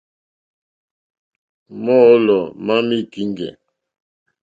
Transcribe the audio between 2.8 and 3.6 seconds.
má í kíŋɡɛ̀.